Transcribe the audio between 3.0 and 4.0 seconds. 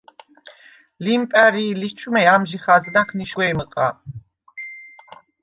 ნიშგვეჲმჷყ-ა: